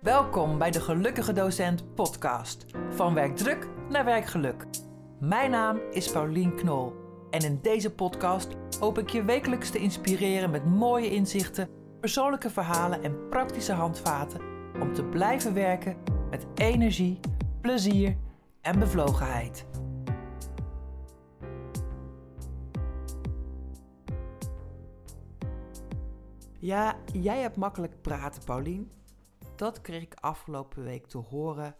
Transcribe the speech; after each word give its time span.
Welkom 0.00 0.58
bij 0.58 0.70
de 0.70 0.80
Gelukkige 0.80 1.32
Docent 1.32 1.94
podcast. 1.94 2.66
Van 2.90 3.14
werkdruk 3.14 3.68
naar 3.88 4.04
werkgeluk. 4.04 4.66
Mijn 5.18 5.50
naam 5.50 5.80
is 5.90 6.10
Paulien 6.10 6.56
Knol. 6.56 6.94
En 7.30 7.40
in 7.40 7.58
deze 7.62 7.94
podcast 7.94 8.56
hoop 8.78 8.98
ik 8.98 9.08
je 9.08 9.24
wekelijks 9.24 9.70
te 9.70 9.78
inspireren 9.78 10.50
met 10.50 10.64
mooie 10.64 11.10
inzichten, 11.10 11.68
persoonlijke 12.00 12.50
verhalen 12.50 13.02
en 13.02 13.28
praktische 13.28 13.72
handvaten 13.72 14.40
om 14.80 14.94
te 14.94 15.04
blijven 15.04 15.54
werken 15.54 15.96
met 16.30 16.46
energie, 16.54 17.20
plezier 17.60 18.16
en 18.60 18.78
bevlogenheid. 18.78 19.66
Ja, 26.58 26.96
jij 27.12 27.40
hebt 27.40 27.56
makkelijk 27.56 28.02
praten, 28.02 28.44
Paulien. 28.44 28.99
Dat 29.60 29.80
kreeg 29.80 30.02
ik 30.02 30.14
afgelopen 30.14 30.82
week 30.84 31.06
te 31.06 31.18
horen 31.18 31.76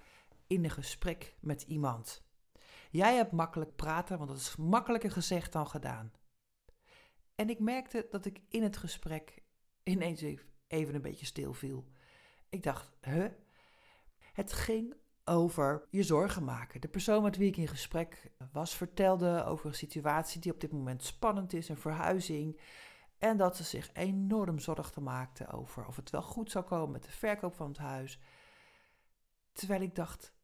in 0.46 0.64
een 0.64 0.70
gesprek 0.70 1.34
met 1.40 1.62
iemand. 1.62 2.22
Jij 2.90 3.16
hebt 3.16 3.32
makkelijk 3.32 3.76
praten, 3.76 4.18
want 4.18 4.30
dat 4.30 4.38
is 4.38 4.56
makkelijker 4.56 5.10
gezegd 5.10 5.52
dan 5.52 5.66
gedaan. 5.66 6.12
En 7.34 7.50
ik 7.50 7.58
merkte 7.58 8.06
dat 8.10 8.24
ik 8.24 8.40
in 8.48 8.62
het 8.62 8.76
gesprek 8.76 9.42
ineens 9.82 10.24
even 10.66 10.94
een 10.94 11.02
beetje 11.02 11.26
stil 11.26 11.52
viel. 11.52 11.84
Ik 12.48 12.62
dacht, 12.62 12.92
huh? 13.00 13.26
Het 14.32 14.52
ging 14.52 14.94
over 15.24 15.86
je 15.90 16.02
zorgen 16.02 16.44
maken. 16.44 16.80
De 16.80 16.88
persoon 16.88 17.22
met 17.22 17.36
wie 17.36 17.48
ik 17.48 17.56
in 17.56 17.68
gesprek 17.68 18.32
was 18.52 18.74
vertelde 18.74 19.44
over 19.44 19.66
een 19.66 19.74
situatie 19.74 20.40
die 20.40 20.52
op 20.52 20.60
dit 20.60 20.72
moment 20.72 21.04
spannend 21.04 21.52
is, 21.52 21.68
een 21.68 21.76
verhuizing. 21.76 22.60
En 23.20 23.36
dat 23.36 23.56
ze 23.56 23.64
zich 23.64 23.90
enorm 23.92 24.58
zorgen 24.58 25.02
maakte 25.02 25.52
over 25.52 25.86
of 25.86 25.96
het 25.96 26.10
wel 26.10 26.22
goed 26.22 26.50
zou 26.50 26.64
komen 26.64 26.90
met 26.90 27.02
de 27.02 27.10
verkoop 27.10 27.54
van 27.54 27.68
het 27.68 27.78
huis. 27.78 28.20
Terwijl 29.52 29.80
ik 29.80 29.94
dacht, 29.94 30.34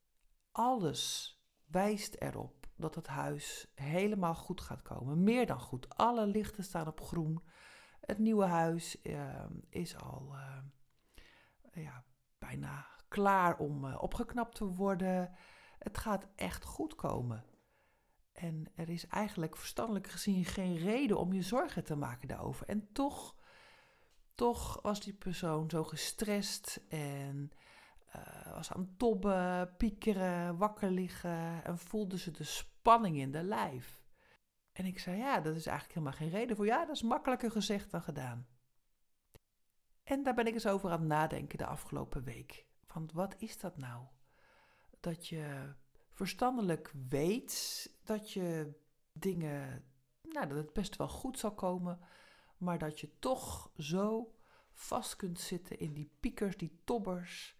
alles 0.52 1.34
wijst 1.66 2.14
erop 2.14 2.66
dat 2.76 2.94
het 2.94 3.06
huis 3.06 3.72
helemaal 3.74 4.34
goed 4.34 4.60
gaat 4.60 4.82
komen. 4.82 5.22
Meer 5.22 5.46
dan 5.46 5.60
goed. 5.60 5.88
Alle 5.96 6.26
lichten 6.26 6.64
staan 6.64 6.86
op 6.86 7.00
groen. 7.00 7.42
Het 8.00 8.18
nieuwe 8.18 8.44
huis 8.44 9.02
uh, 9.02 9.44
is 9.68 9.96
al 9.96 10.32
uh, 10.32 11.84
ja, 11.84 12.04
bijna 12.38 12.86
klaar 13.08 13.58
om 13.58 13.84
uh, 13.84 14.02
opgeknapt 14.02 14.54
te 14.54 14.64
worden. 14.64 15.34
Het 15.78 15.98
gaat 15.98 16.26
echt 16.34 16.64
goed 16.64 16.94
komen. 16.94 17.44
En 18.36 18.66
er 18.74 18.88
is 18.88 19.06
eigenlijk 19.06 19.56
verstandelijk 19.56 20.06
gezien 20.06 20.44
geen 20.44 20.76
reden 20.76 21.18
om 21.18 21.32
je 21.32 21.42
zorgen 21.42 21.84
te 21.84 21.96
maken 21.96 22.28
daarover. 22.28 22.66
En 22.66 22.92
toch, 22.92 23.34
toch 24.34 24.82
was 24.82 25.00
die 25.00 25.14
persoon 25.14 25.70
zo 25.70 25.84
gestrest 25.84 26.80
en 26.88 27.52
uh, 28.16 28.54
was 28.54 28.72
aan 28.72 28.80
het 28.80 28.98
tobben, 28.98 29.76
piekeren, 29.76 30.56
wakker 30.56 30.90
liggen 30.90 31.64
en 31.64 31.78
voelde 31.78 32.18
ze 32.18 32.30
de 32.30 32.44
spanning 32.44 33.16
in 33.16 33.30
de 33.30 33.42
lijf. 33.42 34.04
En 34.72 34.84
ik 34.84 34.98
zei, 34.98 35.16
ja, 35.16 35.40
dat 35.40 35.56
is 35.56 35.66
eigenlijk 35.66 35.98
helemaal 35.98 36.18
geen 36.18 36.38
reden 36.40 36.56
voor. 36.56 36.66
Ja, 36.66 36.84
dat 36.84 36.94
is 36.94 37.02
makkelijker 37.02 37.50
gezegd 37.50 37.90
dan 37.90 38.02
gedaan. 38.02 38.46
En 40.02 40.22
daar 40.22 40.34
ben 40.34 40.46
ik 40.46 40.54
eens 40.54 40.66
over 40.66 40.90
aan 40.90 40.98
het 40.98 41.08
nadenken 41.08 41.58
de 41.58 41.66
afgelopen 41.66 42.24
week. 42.24 42.66
Want 42.92 43.12
wat 43.12 43.34
is 43.38 43.58
dat 43.58 43.76
nou? 43.76 44.04
Dat 45.00 45.28
je 45.28 45.74
verstandelijk 46.16 46.92
weet 47.08 47.90
dat 48.04 48.32
je 48.32 48.74
dingen, 49.12 49.84
nou, 50.22 50.48
dat 50.48 50.56
het 50.56 50.72
best 50.72 50.96
wel 50.96 51.08
goed 51.08 51.38
zal 51.38 51.54
komen, 51.54 52.00
maar 52.56 52.78
dat 52.78 53.00
je 53.00 53.18
toch 53.18 53.70
zo 53.76 54.34
vast 54.72 55.16
kunt 55.16 55.40
zitten 55.40 55.78
in 55.78 55.92
die 55.92 56.10
piekers, 56.20 56.56
die 56.56 56.80
tobbers, 56.84 57.56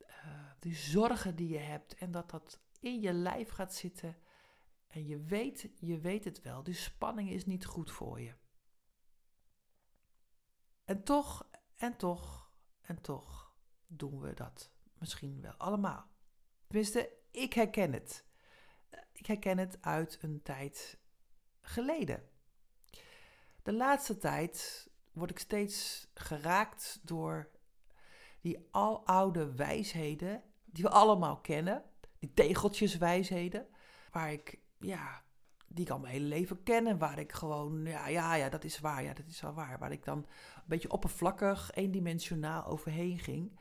uh, 0.00 0.50
die 0.58 0.74
zorgen 0.74 1.36
die 1.36 1.48
je 1.48 1.58
hebt 1.58 1.94
en 1.94 2.10
dat 2.10 2.30
dat 2.30 2.60
in 2.80 3.00
je 3.00 3.12
lijf 3.12 3.50
gaat 3.50 3.74
zitten 3.74 4.16
en 4.86 5.06
je 5.06 5.18
weet, 5.18 5.70
je 5.78 5.98
weet 5.98 6.24
het 6.24 6.42
wel, 6.42 6.62
die 6.62 6.74
spanning 6.74 7.30
is 7.30 7.46
niet 7.46 7.64
goed 7.64 7.90
voor 7.90 8.20
je. 8.20 8.34
En 10.84 11.04
toch, 11.04 11.48
en 11.74 11.96
toch, 11.96 12.52
en 12.80 13.00
toch 13.00 13.54
doen 13.86 14.20
we 14.20 14.34
dat 14.34 14.70
misschien 14.98 15.40
wel 15.40 15.54
allemaal. 15.54 16.08
Tenminste, 16.66 17.19
ik 17.30 17.52
herken 17.52 17.92
het. 17.92 18.24
Ik 19.12 19.26
herken 19.26 19.58
het 19.58 19.78
uit 19.80 20.18
een 20.20 20.42
tijd 20.42 20.98
geleden. 21.60 22.22
De 23.62 23.72
laatste 23.72 24.18
tijd 24.18 24.88
word 25.12 25.30
ik 25.30 25.38
steeds 25.38 26.08
geraakt 26.14 27.00
door 27.02 27.50
die 28.40 28.68
aloude 28.70 29.54
wijsheden 29.54 30.42
die 30.64 30.84
we 30.84 30.90
allemaal 30.90 31.40
kennen. 31.40 31.84
Die 32.18 32.32
tegeltjeswijsheden, 32.34 33.66
waar 34.10 34.32
ik, 34.32 34.58
ja, 34.78 35.22
die 35.66 35.84
ik 35.84 35.90
al 35.90 35.98
mijn 35.98 36.12
hele 36.12 36.26
leven 36.26 36.62
ken 36.62 36.86
en 36.86 36.98
waar 36.98 37.18
ik 37.18 37.32
gewoon, 37.32 37.84
ja, 37.84 38.08
ja, 38.08 38.34
ja, 38.34 38.48
dat 38.48 38.64
is 38.64 38.80
waar, 38.80 39.02
ja, 39.02 39.12
dat 39.12 39.26
is 39.26 39.40
wel 39.40 39.54
waar. 39.54 39.78
Waar 39.78 39.92
ik 39.92 40.04
dan 40.04 40.18
een 40.18 40.62
beetje 40.66 40.90
oppervlakkig, 40.90 41.70
eendimensionaal 41.74 42.64
overheen 42.64 43.18
ging. 43.18 43.58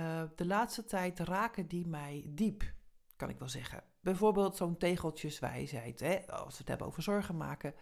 Uh, 0.00 0.22
de 0.36 0.46
laatste 0.46 0.84
tijd 0.84 1.18
raken 1.18 1.66
die 1.66 1.86
mij 1.86 2.24
diep, 2.28 2.74
kan 3.16 3.28
ik 3.28 3.38
wel 3.38 3.48
zeggen. 3.48 3.82
Bijvoorbeeld 4.00 4.56
zo'n 4.56 4.76
tegeltjeswijsheid, 4.76 6.00
hè? 6.00 6.26
als 6.26 6.52
we 6.52 6.58
het 6.58 6.68
hebben 6.68 6.86
over 6.86 7.02
zorgen 7.02 7.36
maken. 7.36 7.74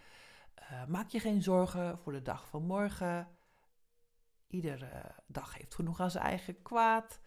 Uh, 0.61 0.87
maak 0.87 1.09
je 1.09 1.21
geen 1.21 1.43
zorgen 1.43 1.99
voor 1.99 2.13
de 2.13 2.23
dag 2.23 2.49
van 2.49 2.63
morgen. 2.63 3.29
Iedere 4.47 5.15
dag 5.27 5.55
heeft 5.55 5.75
genoeg 5.75 6.01
aan 6.01 6.11
zijn 6.11 6.25
eigen 6.25 6.63
kwaad. 6.63 7.21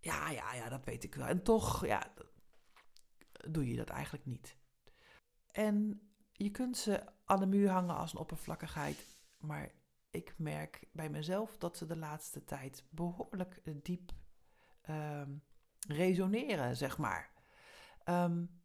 Ja, 0.00 0.30
ja, 0.30 0.54
ja, 0.54 0.68
dat 0.68 0.84
weet 0.84 1.04
ik 1.04 1.14
wel. 1.14 1.26
En 1.26 1.42
toch, 1.42 1.86
ja, 1.86 2.12
doe 3.48 3.68
je 3.68 3.76
dat 3.76 3.88
eigenlijk 3.88 4.26
niet. 4.26 4.56
En 5.52 6.00
je 6.32 6.50
kunt 6.50 6.76
ze 6.76 7.04
aan 7.24 7.40
de 7.40 7.46
muur 7.46 7.70
hangen 7.70 7.96
als 7.96 8.12
een 8.12 8.18
oppervlakkigheid, 8.18 9.06
maar 9.38 9.70
ik 10.10 10.34
merk 10.36 10.88
bij 10.92 11.10
mezelf 11.10 11.56
dat 11.58 11.76
ze 11.76 11.86
de 11.86 11.96
laatste 11.96 12.44
tijd 12.44 12.84
behoorlijk 12.90 13.60
diep 13.82 14.12
um, 14.88 15.42
resoneren, 15.88 16.76
zeg 16.76 16.98
maar. 16.98 17.32
Um, 18.04 18.60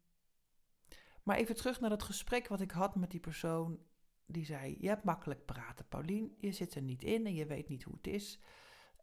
maar 1.26 1.36
even 1.36 1.56
terug 1.56 1.80
naar 1.80 1.90
het 1.90 2.02
gesprek 2.02 2.48
wat 2.48 2.60
ik 2.60 2.70
had 2.70 2.94
met 2.94 3.10
die 3.10 3.20
persoon. 3.20 3.78
Die 4.26 4.44
zei: 4.44 4.76
Je 4.80 4.88
hebt 4.88 5.04
makkelijk 5.04 5.44
praten, 5.44 5.88
Paulien. 5.88 6.34
Je 6.38 6.52
zit 6.52 6.74
er 6.74 6.82
niet 6.82 7.02
in 7.02 7.26
en 7.26 7.34
je 7.34 7.46
weet 7.46 7.68
niet 7.68 7.82
hoe 7.82 7.94
het 7.94 8.06
is. 8.06 8.40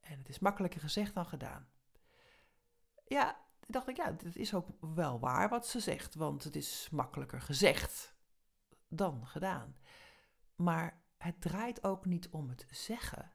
En 0.02 0.18
het 0.18 0.30
is 0.30 0.40
makkelijker 0.40 0.80
gezegd 0.80 1.14
dan 1.14 1.26
gedaan. 1.26 1.68
Ja, 3.08 3.46
dacht 3.68 3.88
ik, 3.88 3.98
ja, 3.98 4.12
dat 4.12 4.36
is 4.36 4.54
ook 4.54 4.68
wel 4.96 5.20
waar 5.20 5.50
wat 5.50 5.68
ze 5.68 5.80
zegt. 5.80 6.16
Want 6.16 6.44
het 6.44 6.56
is 6.56 6.88
makkelijker 6.92 7.42
gezegd 7.42 8.16
dan 8.88 9.28
gedaan. 9.28 9.78
Maar 10.56 11.04
het 11.18 11.42
draait 11.42 11.84
ook 11.84 12.06
niet 12.06 12.30
om 12.30 12.50
het 12.50 12.66
zeggen. 12.70 13.34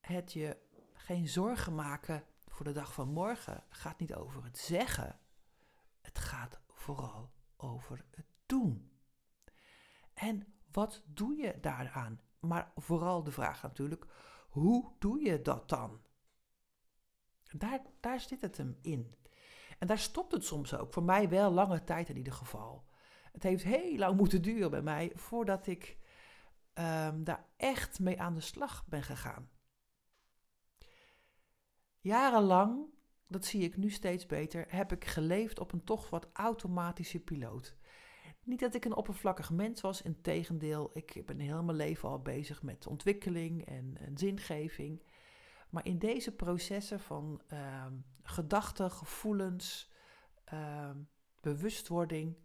Het 0.00 0.32
je 0.32 0.56
geen 0.92 1.28
zorgen 1.28 1.74
maken 1.74 2.24
voor 2.56 2.64
de 2.64 2.72
dag 2.72 2.92
van 2.92 3.08
morgen 3.08 3.64
gaat 3.68 3.98
niet 3.98 4.14
over 4.14 4.44
het 4.44 4.58
zeggen. 4.58 5.18
Het 6.00 6.18
gaat 6.18 6.60
vooral 6.72 7.32
over 7.56 8.04
het 8.10 8.26
doen. 8.46 8.92
En 10.14 10.54
wat 10.72 11.02
doe 11.06 11.36
je 11.36 11.58
daaraan? 11.60 12.20
Maar 12.40 12.72
vooral 12.76 13.22
de 13.22 13.30
vraag 13.30 13.62
natuurlijk, 13.62 14.06
hoe 14.48 14.92
doe 14.98 15.20
je 15.20 15.42
dat 15.42 15.68
dan? 15.68 16.00
Daar, 17.42 17.80
daar 18.00 18.20
zit 18.20 18.40
het 18.40 18.56
hem 18.56 18.78
in. 18.82 19.14
En 19.78 19.86
daar 19.86 19.98
stopt 19.98 20.32
het 20.32 20.44
soms 20.44 20.74
ook. 20.74 20.92
Voor 20.92 21.04
mij 21.04 21.28
wel 21.28 21.50
lange 21.50 21.84
tijd 21.84 22.08
in 22.08 22.16
ieder 22.16 22.32
geval. 22.32 22.84
Het 23.32 23.42
heeft 23.42 23.64
heel 23.64 23.96
lang 23.96 24.16
moeten 24.16 24.42
duren 24.42 24.70
bij 24.70 24.82
mij 24.82 25.12
voordat 25.14 25.66
ik 25.66 25.98
um, 26.74 27.24
daar 27.24 27.46
echt 27.56 28.00
mee 28.00 28.20
aan 28.20 28.34
de 28.34 28.40
slag 28.40 28.86
ben 28.86 29.02
gegaan. 29.02 29.50
Jarenlang, 32.06 32.86
dat 33.26 33.44
zie 33.44 33.62
ik 33.62 33.76
nu 33.76 33.90
steeds 33.90 34.26
beter, 34.26 34.64
heb 34.68 34.92
ik 34.92 35.04
geleefd 35.04 35.58
op 35.58 35.72
een 35.72 35.84
toch 35.84 36.10
wat 36.10 36.28
automatische 36.32 37.20
piloot. 37.20 37.76
Niet 38.42 38.60
dat 38.60 38.74
ik 38.74 38.84
een 38.84 38.94
oppervlakkig 38.94 39.50
mens 39.50 39.80
was, 39.80 40.02
integendeel, 40.02 40.90
ik 40.94 41.22
ben 41.26 41.38
heel 41.38 41.62
mijn 41.62 41.76
leven 41.76 42.08
al 42.08 42.22
bezig 42.22 42.62
met 42.62 42.86
ontwikkeling 42.86 43.64
en, 43.64 43.96
en 44.00 44.18
zingeving. 44.18 45.02
Maar 45.70 45.86
in 45.86 45.98
deze 45.98 46.34
processen 46.34 47.00
van 47.00 47.40
uh, 47.52 47.86
gedachten, 48.22 48.90
gevoelens, 48.90 49.92
uh, 50.52 50.90
bewustwording, 51.40 52.36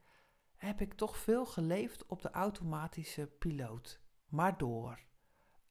heb 0.56 0.82
ik 0.82 0.94
toch 0.94 1.18
veel 1.18 1.46
geleefd 1.46 2.06
op 2.06 2.22
de 2.22 2.32
automatische 2.32 3.28
piloot. 3.40 4.02
Maar 4.28 4.58
door. 4.58 5.00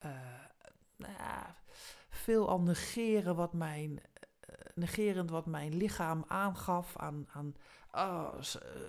Uh, 0.04 0.44
nou, 2.10 2.22
veel 2.22 2.48
al 2.48 2.60
negeren 2.60 3.36
wat 3.36 3.52
mijn, 3.52 3.90
uh, 3.90 4.56
negerend 4.74 5.30
wat 5.30 5.46
mijn 5.46 5.76
lichaam 5.76 6.24
aangaf 6.26 6.96
aan, 6.96 7.26
aan 7.32 7.54
oh, 7.92 8.40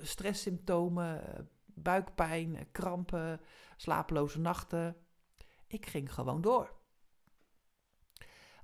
stresssymptomen, 0.01 1.49
buikpijn, 1.65 2.71
krampen, 2.71 3.41
slapeloze 3.77 4.39
nachten. 4.39 4.95
Ik 5.67 5.85
ging 5.85 6.13
gewoon 6.13 6.41
door. 6.41 6.79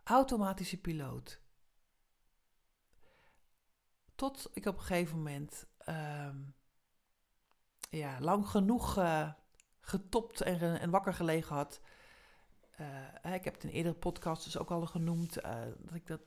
automatische 0.03 0.81
piloot. 0.81 1.41
Tot 4.15 4.49
ik 4.53 4.65
op 4.65 4.77
een 4.77 4.83
gegeven 4.83 5.17
moment 5.17 5.65
ehm, 5.77 6.37
ja, 7.89 8.19
lang 8.19 8.47
genoeg 8.47 8.97
uh, 8.97 9.31
getopt 9.79 10.41
en, 10.41 10.79
en, 10.79 10.89
wakker 10.89 11.13
gelegen 11.13 11.55
had. 11.55 11.81
Uh, 12.79 13.33
ik 13.33 13.43
heb 13.43 13.53
het 13.53 13.63
in 13.63 13.69
eerdere 13.69 13.95
podcasts 13.95 14.45
dus 14.45 14.57
ook 14.57 14.71
al 14.71 14.85
genoemd. 14.85 15.43
Uh, 15.43 15.61
dat 15.77 15.93
ik 15.93 16.07
dat 16.07 16.21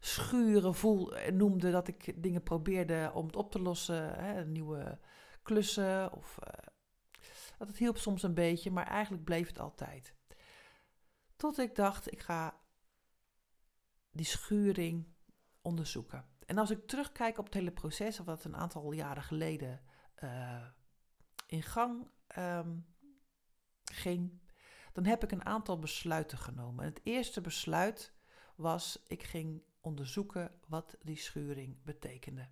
schuren 0.00 0.74
voel 0.74 1.12
noemde. 1.32 1.70
Dat 1.70 1.88
ik 1.88 2.22
dingen 2.22 2.42
probeerde 2.42 3.10
om 3.14 3.26
het 3.26 3.36
op 3.36 3.50
te 3.50 3.60
lossen. 3.60 4.14
Hè, 4.14 4.44
nieuwe 4.44 4.98
klussen. 5.42 6.12
Of, 6.12 6.38
dat 7.58 7.68
het 7.68 7.76
hielp 7.76 7.98
soms 7.98 8.22
een 8.22 8.34
beetje, 8.34 8.70
maar 8.70 8.86
eigenlijk 8.86 9.24
bleef 9.24 9.46
het 9.46 9.58
altijd. 9.58 10.14
Tot 11.36 11.58
ik 11.58 11.74
dacht, 11.74 12.12
ik 12.12 12.20
ga 12.20 12.60
die 14.10 14.26
schuring 14.26 15.06
onderzoeken. 15.60 16.24
En 16.46 16.58
als 16.58 16.70
ik 16.70 16.86
terugkijk 16.86 17.38
op 17.38 17.44
het 17.44 17.54
hele 17.54 17.72
proces, 17.72 18.18
wat 18.18 18.44
een 18.44 18.56
aantal 18.56 18.92
jaren 18.92 19.22
geleden 19.22 19.80
in 21.46 21.62
gang 21.62 22.10
um, 22.38 22.86
ging, 23.92 24.40
dan 24.92 25.04
heb 25.04 25.22
ik 25.22 25.32
een 25.32 25.44
aantal 25.44 25.78
besluiten 25.78 26.38
genomen. 26.38 26.84
het 26.84 27.00
eerste 27.02 27.40
besluit 27.40 28.12
was, 28.56 29.02
ik 29.06 29.22
ging 29.22 29.62
onderzoeken 29.80 30.60
wat 30.66 30.96
die 31.02 31.16
schuring 31.16 31.82
betekende. 31.82 32.48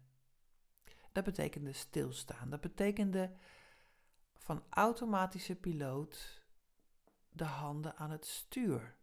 Dat 1.13 1.25
betekende 1.25 1.73
stilstaan. 1.73 2.51
Dat 2.51 2.61
betekende 2.61 3.33
van 4.37 4.65
automatische 4.69 5.55
piloot 5.57 6.45
de 7.29 7.45
handen 7.45 7.97
aan 7.97 8.11
het 8.11 8.27
stuur 8.27 8.97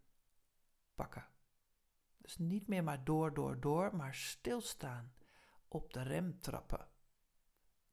pakken. 0.96 1.28
Dus 2.18 2.38
niet 2.38 2.68
meer 2.68 2.84
maar 2.84 3.04
door, 3.04 3.34
door, 3.34 3.60
door, 3.60 3.96
maar 3.96 4.16
stilstaan. 4.16 5.14
Op 5.68 5.94
de 5.94 6.02
rem 6.02 6.40
trappen. 6.40 6.88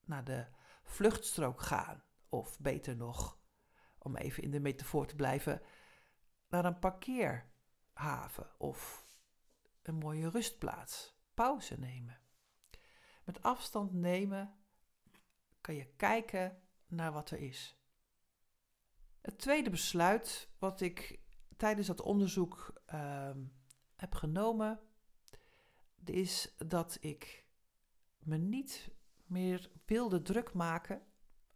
Naar 0.04 0.24
de 0.24 0.46
vluchtstrook 0.82 1.60
gaan. 1.60 2.02
Of 2.28 2.60
beter 2.60 2.96
nog, 2.96 3.38
om 4.04 4.16
even 4.16 4.42
in 4.42 4.50
de 4.50 4.60
metafoor 4.60 5.06
te 5.06 5.16
blijven, 5.16 5.62
naar 6.48 6.64
een 6.64 6.78
parkeerhaven 6.78 8.50
of 8.58 9.06
een 9.82 9.94
mooie 9.94 10.28
rustplaats. 10.28 11.14
Pauze 11.34 11.78
nemen. 11.78 12.20
Met 13.24 13.42
afstand 13.42 13.92
nemen 13.92 14.54
kan 15.60 15.74
je 15.74 15.86
kijken 15.96 16.62
naar 16.86 17.12
wat 17.12 17.30
er 17.30 17.38
is. 17.38 17.78
Het 19.20 19.38
tweede 19.38 19.70
besluit 19.70 20.50
wat 20.58 20.80
ik 20.80 21.20
tijdens 21.56 21.86
dat 21.86 22.00
onderzoek 22.00 22.82
uh, 22.94 23.30
heb 23.96 24.14
genomen, 24.14 24.80
is 26.04 26.54
dat 26.66 26.96
ik 27.00 27.46
me 28.18 28.36
niet 28.36 28.90
meer 29.26 29.70
wilde 29.84 30.22
druk 30.22 30.52
maken 30.52 31.02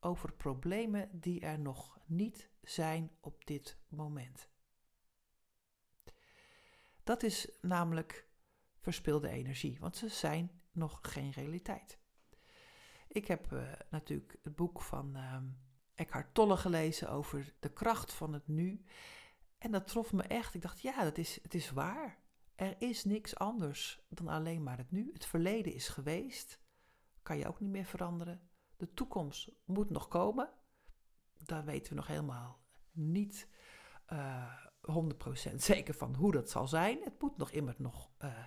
over 0.01 0.33
problemen 0.33 1.21
die 1.21 1.41
er 1.41 1.59
nog 1.59 1.99
niet 2.07 2.51
zijn 2.63 3.11
op 3.21 3.47
dit 3.47 3.79
moment. 3.89 4.49
Dat 7.05 7.23
is 7.23 7.49
namelijk 7.61 8.27
verspilde 8.79 9.29
energie, 9.29 9.79
want 9.81 9.97
ze 9.97 10.09
zijn 10.09 10.61
nog 10.73 10.99
geen 11.03 11.31
realiteit. 11.31 11.99
Ik 13.09 13.27
heb 13.27 13.53
uh, 13.53 13.73
natuurlijk 13.91 14.37
het 14.43 14.57
boek 14.57 14.81
van 14.83 15.17
uh, 15.17 15.37
Eckhart 15.95 16.35
Tolle 16.35 16.57
gelezen 16.57 17.11
over 17.11 17.55
de 17.61 17.73
kracht 17.73 18.13
van 18.13 18.33
het 18.33 18.49
nu. 18.49 18.85
En 19.59 19.71
dat 19.71 19.87
trof 19.87 20.13
me 20.13 20.23
echt. 20.23 20.55
Ik 20.55 20.63
dacht, 20.63 20.81
ja, 20.81 21.03
dat 21.05 21.19
is, 21.19 21.39
het 21.43 21.55
is 21.55 21.71
waar. 21.71 22.19
Er 22.55 22.75
is 22.79 23.05
niks 23.05 23.37
anders 23.37 24.01
dan 24.09 24.29
alleen 24.29 24.63
maar 24.63 24.79
het 24.79 24.91
nu. 24.91 25.11
Het 25.13 25.27
verleden 25.27 25.75
is 25.75 25.89
geweest, 25.89 26.61
kan 27.23 27.39
je 27.39 27.49
ook 27.49 27.61
niet 27.61 27.71
meer 27.71 27.85
veranderen. 27.85 28.48
De 28.79 28.95
toekomst 28.95 29.51
moet 29.65 29.91
nog 29.91 30.09
komen. 30.09 30.51
Daar 31.37 31.65
weten 31.65 31.91
we 31.91 31.99
nog 31.99 32.07
helemaal 32.07 32.61
niet 32.91 33.49
uh, 34.13 34.53
eh, 34.83 35.51
100% 35.53 35.55
zeker 35.55 35.95
van 35.95 36.15
hoe 36.15 36.33
dat 36.33 36.51
zal 36.51 36.69
zijn. 36.69 37.03
Het 37.03 37.21
moet 37.21 37.37
nog 37.37 37.51
immer 37.51 37.75
nog 37.79 38.11
uh, 38.25 38.47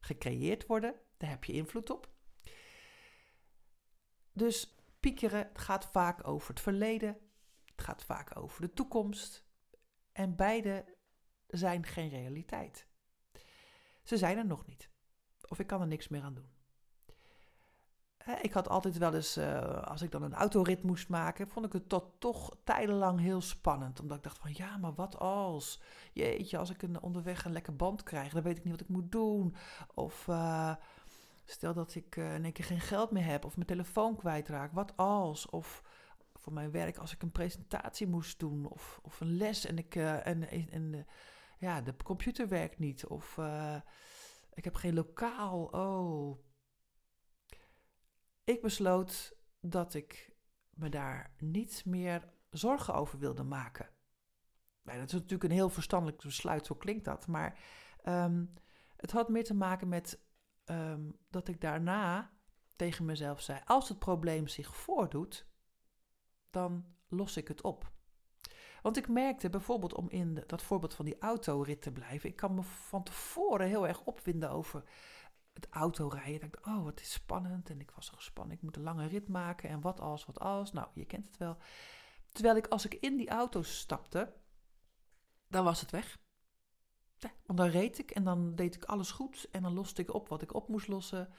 gecreëerd 0.00 0.66
worden. 0.66 0.94
Daar 1.16 1.30
heb 1.30 1.44
je 1.44 1.52
invloed 1.52 1.90
op. 1.90 2.12
Dus 4.32 4.76
piekeren 5.00 5.50
gaat 5.52 5.86
vaak 5.86 6.26
over 6.26 6.48
het 6.48 6.60
verleden. 6.60 7.18
Het 7.64 7.82
gaat 7.84 8.04
vaak 8.04 8.36
over 8.36 8.60
de 8.60 8.72
toekomst. 8.72 9.46
En 10.12 10.36
beide 10.36 10.96
zijn 11.46 11.86
geen 11.86 12.08
realiteit. 12.08 12.88
Ze 14.02 14.16
zijn 14.16 14.38
er 14.38 14.46
nog 14.46 14.66
niet. 14.66 14.90
Of 15.48 15.58
ik 15.58 15.66
kan 15.66 15.80
er 15.80 15.86
niks 15.86 16.08
meer 16.08 16.22
aan 16.22 16.34
doen. 16.34 16.53
Ik 18.42 18.52
had 18.52 18.68
altijd 18.68 18.98
wel 18.98 19.14
eens, 19.14 19.38
uh, 19.38 19.82
als 19.82 20.02
ik 20.02 20.10
dan 20.10 20.22
een 20.22 20.34
autorit 20.34 20.82
moest 20.82 21.08
maken, 21.08 21.48
vond 21.48 21.66
ik 21.66 21.72
het 21.72 21.88
tot, 21.88 22.04
toch 22.18 22.56
tijdenlang 22.64 23.20
heel 23.20 23.40
spannend. 23.40 24.00
Omdat 24.00 24.16
ik 24.16 24.22
dacht 24.22 24.38
van, 24.38 24.50
ja, 24.54 24.76
maar 24.76 24.94
wat 24.94 25.18
als? 25.18 25.80
Jeetje, 26.12 26.58
als 26.58 26.70
ik 26.70 26.82
een, 26.82 27.02
onderweg 27.02 27.44
een 27.44 27.52
lekker 27.52 27.76
band 27.76 28.02
krijg, 28.02 28.32
dan 28.32 28.42
weet 28.42 28.56
ik 28.56 28.64
niet 28.64 28.72
wat 28.72 28.80
ik 28.80 28.88
moet 28.88 29.12
doen. 29.12 29.54
Of 29.94 30.26
uh, 30.26 30.74
stel 31.44 31.74
dat 31.74 31.94
ik 31.94 32.16
in 32.16 32.44
één 32.44 32.52
keer 32.52 32.64
geen 32.64 32.80
geld 32.80 33.10
meer 33.10 33.24
heb 33.24 33.44
of 33.44 33.56
mijn 33.56 33.68
telefoon 33.68 34.16
kwijtraak. 34.16 34.72
Wat 34.72 34.96
als? 34.96 35.46
Of 35.50 35.82
voor 36.34 36.52
mijn 36.52 36.70
werk, 36.70 36.98
als 36.98 37.12
ik 37.12 37.22
een 37.22 37.32
presentatie 37.32 38.06
moest 38.06 38.38
doen 38.38 38.66
of, 38.68 39.00
of 39.02 39.20
een 39.20 39.36
les 39.36 39.66
en, 39.66 39.78
ik, 39.78 39.94
en 39.94 41.06
ja, 41.58 41.80
de 41.80 41.94
computer 42.04 42.48
werkt 42.48 42.78
niet. 42.78 43.06
Of 43.06 43.38
ik 44.54 44.64
heb 44.64 44.74
geen 44.74 44.94
lokaal. 44.94 45.64
Oh, 45.64 46.38
ik 48.44 48.62
besloot 48.62 49.36
dat 49.60 49.94
ik 49.94 50.32
me 50.70 50.88
daar 50.88 51.34
niet 51.38 51.82
meer 51.84 52.28
zorgen 52.50 52.94
over 52.94 53.18
wilde 53.18 53.42
maken. 53.42 53.88
Dat 54.82 54.94
is 54.94 55.12
natuurlijk 55.12 55.44
een 55.44 55.50
heel 55.50 55.68
verstandelijk 55.68 56.22
besluit, 56.22 56.66
zo 56.66 56.74
klinkt 56.74 57.04
dat. 57.04 57.26
Maar 57.26 57.58
um, 58.04 58.52
het 58.96 59.10
had 59.10 59.28
meer 59.28 59.44
te 59.44 59.54
maken 59.54 59.88
met 59.88 60.20
um, 60.64 61.18
dat 61.30 61.48
ik 61.48 61.60
daarna 61.60 62.30
tegen 62.76 63.04
mezelf 63.04 63.40
zei: 63.40 63.60
als 63.64 63.88
het 63.88 63.98
probleem 63.98 64.46
zich 64.46 64.76
voordoet, 64.76 65.46
dan 66.50 66.84
los 67.08 67.36
ik 67.36 67.48
het 67.48 67.62
op. 67.62 67.92
Want 68.82 68.96
ik 68.96 69.08
merkte 69.08 69.50
bijvoorbeeld, 69.50 69.94
om 69.94 70.08
in 70.08 70.42
dat 70.46 70.62
voorbeeld 70.62 70.94
van 70.94 71.04
die 71.04 71.18
autorit 71.18 71.82
te 71.82 71.92
blijven, 71.92 72.28
ik 72.28 72.36
kan 72.36 72.54
me 72.54 72.62
van 72.62 73.02
tevoren 73.02 73.68
heel 73.68 73.88
erg 73.88 74.02
opwinden 74.04 74.50
over 74.50 74.84
het 75.54 75.68
autorijden. 75.70 76.46
Ik 76.46 76.52
dacht, 76.52 76.76
oh, 76.76 76.84
wat 76.84 77.00
is 77.00 77.12
spannend. 77.12 77.70
En 77.70 77.80
ik 77.80 77.90
was 77.90 78.08
gespannen, 78.08 78.56
ik 78.56 78.62
moet 78.62 78.76
een 78.76 78.82
lange 78.82 79.06
rit 79.06 79.28
maken. 79.28 79.68
En 79.68 79.80
wat 79.80 80.00
als, 80.00 80.26
wat 80.26 80.40
als. 80.40 80.72
Nou, 80.72 80.88
je 80.94 81.04
kent 81.04 81.26
het 81.26 81.36
wel. 81.36 81.56
Terwijl 82.32 82.56
ik, 82.56 82.66
als 82.66 82.84
ik 82.84 82.94
in 82.94 83.16
die 83.16 83.28
auto 83.28 83.62
stapte, 83.62 84.32
dan 85.48 85.64
was 85.64 85.80
het 85.80 85.90
weg. 85.90 86.18
Want 87.46 87.58
dan 87.58 87.68
reed 87.68 87.98
ik 87.98 88.10
en 88.10 88.24
dan 88.24 88.54
deed 88.54 88.74
ik 88.74 88.84
alles 88.84 89.10
goed. 89.10 89.48
En 89.50 89.62
dan 89.62 89.74
loste 89.74 90.02
ik 90.02 90.14
op 90.14 90.28
wat 90.28 90.42
ik 90.42 90.54
op 90.54 90.68
moest 90.68 90.88
lossen. 90.88 91.32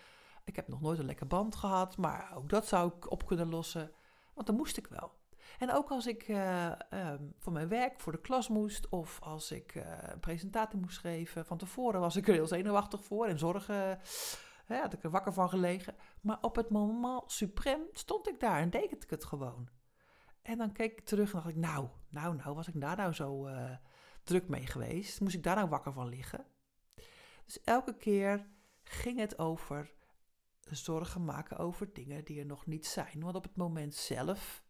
Ik 0.43 0.55
heb 0.55 0.67
nog 0.67 0.81
nooit 0.81 1.00
een 1.00 1.05
lekker 1.05 1.27
band 1.27 1.55
gehad, 1.55 1.98
maar 1.98 2.36
ook 2.36 2.50
dat 2.50 2.67
zou 2.67 2.91
ik 2.95 3.12
op 3.12 3.25
kunnen 3.25 3.50
lossen. 3.50 3.91
Want 4.34 4.48
dan 4.48 4.55
moest 4.55 4.77
ik 4.77 4.88
wel. 4.88 5.13
En 5.60 5.72
ook 5.72 5.90
als 5.90 6.08
ik 6.08 6.28
uh, 6.28 6.72
voor 7.38 7.54
mijn 7.54 7.68
werk 7.68 8.00
voor 8.00 8.12
de 8.12 8.22
klas 8.22 8.50
moest 8.50 8.90
of 8.90 9.20
als 9.22 9.52
ik 9.52 9.75
uh, 9.75 9.84
een 10.00 10.20
presentatie 10.20 10.80
moest 10.80 10.98
geven, 10.98 11.46
van 11.46 11.58
tevoren 11.58 12.00
was 12.00 12.16
ik 12.16 12.28
er 12.28 12.34
heel 12.34 12.48
zenuwachtig 12.48 13.04
voor 13.04 13.28
en 13.28 13.40
zorgen, 13.40 14.00
had 14.68 14.94
ik 14.94 15.04
er 15.04 15.10
wakker 15.10 15.34
van 15.34 15.50
gelegen. 15.50 15.96
Maar 16.22 16.38
op 16.42 16.56
het 16.56 16.70
moment 16.70 17.32
suprem 17.32 17.82
stond 17.92 18.28
ik 18.28 18.40
daar 18.40 18.60
en 18.60 18.70
deed 18.70 18.92
ik 18.92 19.10
het 19.10 19.25
gewoon. 19.25 19.70
En 20.42 20.58
dan 20.58 20.72
keek 20.72 20.92
ik 20.92 21.06
terug 21.06 21.34
en 21.34 21.36
dacht 21.36 21.50
ik, 21.50 21.56
nou, 21.56 21.88
nou, 22.10 22.36
nou, 22.36 22.56
was 22.56 22.68
ik 22.68 22.82
daar 22.82 22.98
nou 22.98 23.14
zo 23.14 23.48
uh, 23.48 23.72
druk 24.24 24.48
mee 24.48 24.66
geweest? 24.66 25.22
Moest 25.22 25.36
ik 25.36 25.44
daar 25.44 25.56
nou 25.56 25.70
wakker 25.70 25.94
van 25.94 26.10
liggen? 26.10 26.46
Dus 27.46 27.64
elke 27.64 27.98
keer 27.98 28.48
ging 28.84 29.20
het 29.20 29.40
over 29.40 29.94
zorgen 30.70 31.25
maken 31.25 31.58
over 31.58 31.94
dingen 31.94 32.25
die 32.25 32.40
er 32.40 32.46
nog 32.46 32.66
niet 32.66 32.86
zijn. 32.86 33.20
Want 33.20 33.36
op 33.36 33.44
het 33.44 33.56
moment 33.56 33.96
zelf 33.96 34.64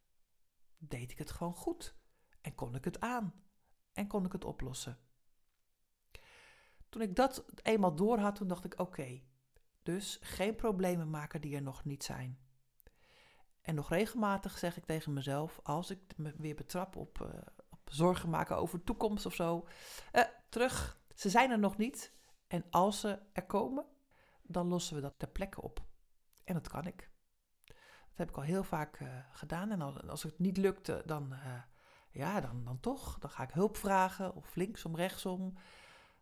deed 0.88 1.12
ik 1.12 1.18
het 1.18 1.32
gewoon 1.32 1.56
goed 1.56 1.96
en 2.42 2.56
kon 2.56 2.76
ik 2.76 2.84
het 2.86 3.00
aan 3.00 3.34
en 3.94 4.08
kon 4.08 4.26
ik 4.26 4.32
het 4.32 4.46
oplossen. 4.46 5.00
Toen 6.90 7.02
ik 7.02 7.16
dat 7.16 7.46
eenmaal 7.62 7.96
door 7.96 8.18
had, 8.18 8.36
toen 8.36 8.48
dacht 8.48 8.66
ik: 8.66 8.80
oké, 8.80 9.22
dus 9.84 10.20
geen 10.22 10.56
problemen 10.56 11.10
maken 11.10 11.42
die 11.42 11.56
er 11.56 11.62
nog 11.62 11.84
niet 11.84 12.04
zijn. 12.04 12.40
En 13.62 13.76
nog 13.76 13.90
regelmatig 13.90 14.58
zeg 14.58 14.78
ik 14.78 14.86
tegen 14.86 15.14
mezelf, 15.14 15.60
als 15.64 15.90
ik 15.90 16.18
me 16.18 16.34
weer 16.38 16.56
betrap 16.56 16.96
op, 16.96 17.20
uh, 17.22 17.28
op 17.70 17.80
zorgen 17.86 18.30
maken 18.30 18.58
over 18.58 18.84
toekomst 18.84 19.26
of 19.26 19.34
zo, 19.34 19.68
uh, 20.14 20.24
terug, 20.50 21.02
ze 21.16 21.30
zijn 21.30 21.52
er 21.52 21.60
nog 21.60 21.78
niet. 21.78 22.14
En 22.48 22.66
als 22.70 23.00
ze 23.00 23.20
er 23.34 23.46
komen, 23.46 23.86
dan 24.42 24.68
lossen 24.68 24.96
we 24.96 25.02
dat 25.02 25.20
ter 25.20 25.28
plekke 25.28 25.62
op. 25.62 25.86
En 26.44 26.54
dat 26.54 26.68
kan 26.68 26.86
ik. 26.86 27.10
Dat 28.16 28.28
heb 28.28 28.36
ik 28.36 28.42
al 28.42 28.50
heel 28.50 28.64
vaak 28.64 29.00
uh, 29.00 29.10
gedaan. 29.32 29.72
En 29.72 30.10
als 30.10 30.24
het 30.24 30.40
niet 30.40 30.58
lukte, 30.58 31.04
dan, 31.06 31.34
uh, 31.34 31.62
ja, 32.12 32.42
dan, 32.42 32.64
dan 32.64 32.80
toch. 32.80 33.20
Dan 33.20 33.30
ga 33.30 33.44
ik 33.44 33.50
hulp 33.50 33.78
vragen, 33.78 34.36
of 34.36 34.56
linksom, 34.56 34.96
rechtsom. 34.96 35.58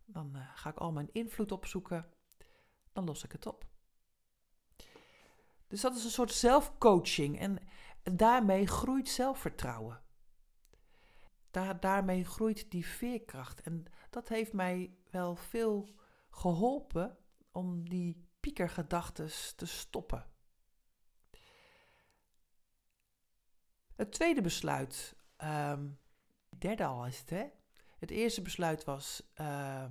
Dan 0.05 0.35
eh, 0.35 0.41
ga 0.55 0.69
ik 0.69 0.77
al 0.77 0.91
mijn 0.91 1.09
invloed 1.11 1.51
opzoeken. 1.51 2.05
Dan 2.93 3.05
los 3.05 3.23
ik 3.23 3.31
het 3.31 3.45
op. 3.45 3.65
Dus 5.67 5.81
dat 5.81 5.95
is 5.95 6.03
een 6.03 6.09
soort 6.09 6.31
zelfcoaching 6.31 7.39
en 7.39 7.59
daarmee 8.03 8.67
groeit 8.67 9.09
zelfvertrouwen. 9.09 10.01
Daar, 11.51 11.79
daarmee 11.79 12.25
groeit 12.25 12.71
die 12.71 12.85
veerkracht. 12.85 13.61
En 13.61 13.85
dat 14.09 14.27
heeft 14.27 14.53
mij 14.53 14.97
wel 15.09 15.35
veel 15.35 15.89
geholpen 16.29 17.17
om 17.51 17.89
die 17.89 18.27
piekergedachten 18.39 19.29
te 19.55 19.65
stoppen. 19.65 20.32
Het 23.95 24.11
tweede 24.11 24.41
besluit, 24.41 25.15
um, 25.43 25.99
derde 26.57 26.85
al 26.85 27.05
is 27.05 27.19
het 27.19 27.29
hè. 27.29 27.45
Het 27.99 28.11
eerste 28.11 28.41
besluit 28.41 28.83
was 28.83 29.31
uh, 29.41 29.85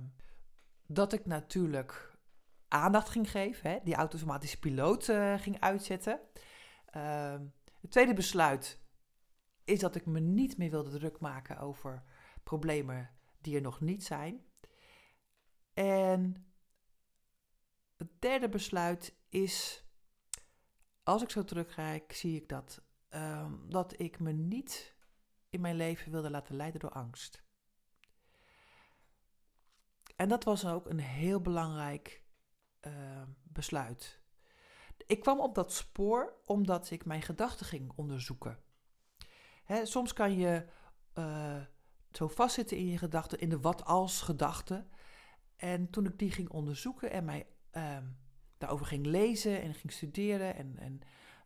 dat 0.87 1.13
ik 1.13 1.25
natuurlijk 1.25 2.17
aandacht 2.67 3.09
ging 3.09 3.31
geven, 3.31 3.69
hè, 3.69 3.79
die 3.83 3.95
automatische 3.95 4.59
piloot 4.59 5.07
uh, 5.07 5.39
ging 5.39 5.59
uitzetten. 5.59 6.19
Uh, 6.95 7.39
het 7.81 7.91
tweede 7.91 8.13
besluit 8.13 8.81
is 9.63 9.79
dat 9.79 9.95
ik 9.95 10.05
me 10.05 10.19
niet 10.19 10.57
meer 10.57 10.69
wilde 10.69 10.97
druk 10.97 11.19
maken 11.19 11.57
over 11.57 12.03
problemen 12.43 13.09
die 13.41 13.55
er 13.55 13.61
nog 13.61 13.81
niet 13.81 14.03
zijn. 14.03 14.45
En 15.73 16.47
het 17.97 18.21
derde 18.21 18.49
besluit 18.49 19.15
is, 19.29 19.83
als 21.03 21.21
ik 21.21 21.29
zo 21.29 21.43
terugkijk, 21.43 22.13
zie 22.13 22.41
ik 22.41 22.49
dat, 22.49 22.82
uh, 23.15 23.51
dat 23.67 23.99
ik 23.99 24.19
me 24.19 24.31
niet 24.31 24.95
in 25.49 25.61
mijn 25.61 25.75
leven 25.75 26.11
wilde 26.11 26.29
laten 26.29 26.55
leiden 26.55 26.79
door 26.79 26.91
angst. 26.91 27.43
En 30.15 30.29
dat 30.29 30.43
was 30.43 30.65
ook 30.65 30.89
een 30.89 30.99
heel 30.99 31.41
belangrijk 31.41 32.23
uh, 32.81 33.21
besluit. 33.43 34.21
Ik 35.05 35.19
kwam 35.19 35.39
op 35.39 35.55
dat 35.55 35.73
spoor 35.73 36.33
omdat 36.45 36.91
ik 36.91 37.05
mijn 37.05 37.21
gedachten 37.21 37.65
ging 37.65 37.91
onderzoeken. 37.95 38.59
Hè, 39.63 39.85
soms 39.85 40.13
kan 40.13 40.37
je 40.37 40.65
uh, 41.13 41.61
zo 42.11 42.27
vastzitten 42.27 42.77
in 42.77 42.87
je 42.87 42.97
gedachten, 42.97 43.39
in 43.39 43.49
de 43.49 43.59
wat-als 43.59 44.21
gedachten. 44.21 44.89
En 45.55 45.89
toen 45.89 46.05
ik 46.05 46.19
die 46.19 46.31
ging 46.31 46.49
onderzoeken 46.49 47.11
en 47.11 47.25
mij 47.25 47.47
uh, 47.71 47.97
daarover 48.57 48.85
ging 48.85 49.05
lezen 49.05 49.61
en 49.61 49.73
ging 49.73 49.91
studeren 49.91 50.55
en, 50.55 50.77
en 50.79 51.01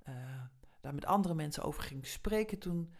uh, 0.09 0.43
daar 0.87 0.95
met 0.95 1.05
andere 1.05 1.33
mensen 1.33 1.63
over 1.63 1.83
ging 1.83 2.07
spreken, 2.07 2.59
toen 2.59 2.93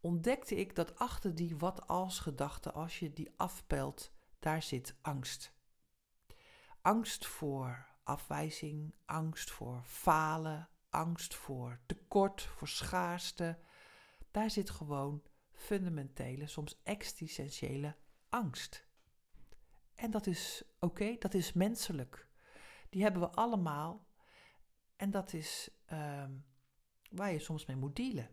ontdekte 0.00 0.56
ik 0.56 0.74
dat 0.74 0.98
achter 0.98 1.34
die 1.34 1.56
wat-als 1.56 2.18
gedachten, 2.18 2.74
als 2.74 2.98
je 2.98 3.12
die 3.12 3.30
afpelt, 3.36 4.12
daar 4.38 4.62
zit 4.62 4.94
angst. 5.00 5.52
Angst 6.80 7.26
voor 7.26 7.86
afwijzing, 8.02 8.94
angst 9.04 9.50
voor 9.50 9.82
falen, 9.84 10.68
angst 10.90 11.34
voor 11.34 11.80
tekort, 11.86 12.42
voor 12.42 12.68
schaarste. 12.68 13.58
Daar 14.30 14.50
zit 14.50 14.70
gewoon 14.70 15.22
fundamentele, 15.52 16.46
soms 16.46 16.80
existentiële 16.82 17.96
angst. 18.28 18.86
En 19.94 20.10
dat 20.10 20.26
is 20.26 20.62
oké, 20.78 21.16
dat 21.18 21.34
is 21.34 21.52
menselijk. 21.52 22.28
Die 22.88 23.02
hebben 23.02 23.22
we 23.22 23.30
allemaal. 23.30 24.06
En 24.96 25.10
dat 25.10 25.32
is 25.32 25.70
uh, 25.92 26.24
waar 27.10 27.32
je 27.32 27.38
soms 27.38 27.66
mee 27.66 27.76
moet 27.76 27.96
dealen. 27.96 28.28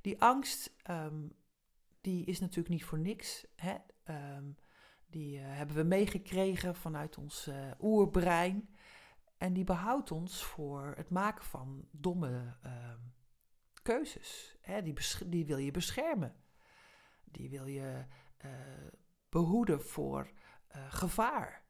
Die 0.00 0.20
angst, 0.20 0.72
um, 0.90 1.36
die 2.00 2.24
is 2.24 2.40
natuurlijk 2.40 2.68
niet 2.68 2.84
voor 2.84 2.98
niks. 2.98 3.46
Hè? 3.56 3.74
Um, 4.36 4.56
die 5.06 5.38
uh, 5.38 5.44
hebben 5.46 5.76
we 5.76 5.82
meegekregen 5.82 6.74
vanuit 6.74 7.18
ons 7.18 7.46
uh, 7.48 7.70
oerbrein. 7.80 8.74
En 9.36 9.52
die 9.52 9.64
behoudt 9.64 10.10
ons 10.10 10.44
voor 10.44 10.92
het 10.96 11.10
maken 11.10 11.44
van 11.44 11.88
domme 11.90 12.56
uh, 12.66 12.94
keuzes. 13.82 14.56
Hè? 14.60 14.82
Die, 14.82 14.94
die, 15.26 15.46
wil 15.46 15.58
je 15.58 15.70
beschermen. 15.70 16.34
Die 17.24 17.50
wil 17.50 17.66
je 17.66 18.04
uh, 18.44 18.50
behoeden 19.28 19.82
voor 19.82 20.30
gevaar. 20.88 21.64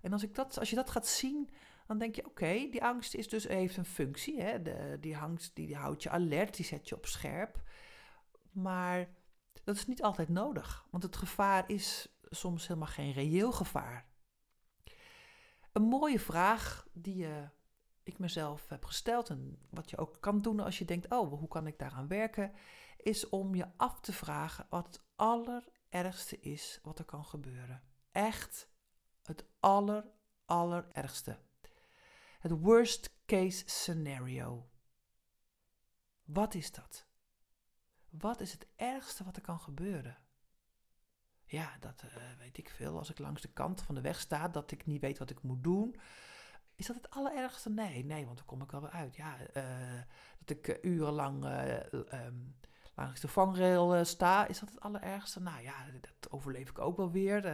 En 0.00 0.12
als, 0.12 0.22
ik 0.22 0.34
dat, 0.34 0.58
als 0.58 0.70
je 0.70 0.76
dat 0.76 0.90
gaat 0.90 1.06
zien, 1.06 1.50
dan 1.86 1.98
denk 1.98 2.14
je: 2.14 2.26
oké, 2.26 2.52
die 2.70 2.84
angst 2.84 3.14
is 3.14 3.28
dus, 3.28 3.48
heeft 3.48 3.76
een 3.76 3.84
functie. 3.84 4.40
Hè? 4.40 4.62
De, 4.62 4.96
die 5.00 5.16
angst 5.16 5.54
die, 5.54 5.76
houdt 5.76 6.02
je 6.02 6.10
alert, 6.10 6.56
die 6.56 6.64
zet 6.64 6.88
je 6.88 6.96
op 6.96 7.06
scherp. 7.06 7.62
Maar 8.50 9.08
dat 9.64 9.76
is 9.76 9.86
niet 9.86 10.02
altijd 10.02 10.28
nodig, 10.28 10.86
want 10.90 11.02
het 11.02 11.16
gevaar 11.16 11.70
is 11.70 12.16
soms 12.22 12.66
helemaal 12.66 12.88
geen 12.88 13.12
reëel 13.12 13.52
gevaar. 13.52 14.08
Een 15.72 15.82
mooie 15.82 16.20
vraag 16.20 16.86
die 16.92 17.26
uh, 17.26 17.48
ik 18.02 18.18
mezelf 18.18 18.68
heb 18.68 18.84
gesteld 18.84 19.28
en 19.28 19.58
wat 19.70 19.90
je 19.90 19.98
ook 19.98 20.20
kan 20.20 20.42
doen 20.42 20.60
als 20.60 20.78
je 20.78 20.84
denkt, 20.84 21.10
oh, 21.10 21.38
hoe 21.38 21.48
kan 21.48 21.66
ik 21.66 21.78
daaraan 21.78 22.08
werken, 22.08 22.52
is 22.96 23.28
om 23.28 23.54
je 23.54 23.66
af 23.76 24.00
te 24.00 24.12
vragen 24.12 24.66
wat 24.70 24.86
het 24.86 25.02
allerergste 25.16 26.40
is 26.40 26.80
wat 26.82 26.98
er 26.98 27.04
kan 27.04 27.24
gebeuren. 27.24 27.82
Echt 28.10 28.68
het 29.22 29.44
aller, 29.60 30.06
allerergste. 30.44 31.38
Het 32.38 32.52
worst 32.60 33.16
case 33.26 33.62
scenario. 33.66 34.68
Wat 36.24 36.54
is 36.54 36.72
dat? 36.72 37.06
Wat 38.10 38.40
is 38.40 38.52
het 38.52 38.66
ergste 38.76 39.24
wat 39.24 39.36
er 39.36 39.42
kan 39.42 39.60
gebeuren? 39.60 40.16
Ja, 41.44 41.76
dat 41.80 42.02
uh, 42.04 42.10
weet 42.38 42.58
ik 42.58 42.70
veel. 42.70 42.98
Als 42.98 43.10
ik 43.10 43.18
langs 43.18 43.42
de 43.42 43.52
kant 43.52 43.82
van 43.82 43.94
de 43.94 44.00
weg 44.00 44.20
sta, 44.20 44.48
dat 44.48 44.70
ik 44.70 44.86
niet 44.86 45.00
weet 45.00 45.18
wat 45.18 45.30
ik 45.30 45.42
moet 45.42 45.62
doen. 45.62 45.96
Is 46.74 46.86
dat 46.86 46.96
het 46.96 47.10
allerergste? 47.10 47.70
Nee, 47.70 48.04
nee, 48.04 48.24
want 48.24 48.36
dan 48.36 48.46
kom 48.46 48.62
ik 48.62 48.70
wel 48.70 48.80
weer 48.80 48.90
uit. 48.90 49.16
Ja, 49.16 49.36
uh, 49.54 50.02
dat 50.38 50.56
ik 50.56 50.68
uh, 50.68 50.92
urenlang 50.92 51.44
um, 52.12 52.56
langs 52.94 53.20
de 53.20 53.28
vangrail 53.28 54.04
sta, 54.04 54.46
is 54.46 54.58
dat 54.58 54.68
het 54.68 54.80
allerergste? 54.80 55.40
Nou 55.40 55.62
ja, 55.62 55.74
dat 56.00 56.30
overleef 56.30 56.68
ik 56.68 56.78
ook 56.78 56.96
wel 56.96 57.10
weer. 57.10 57.46